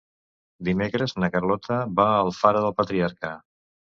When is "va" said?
2.01-2.07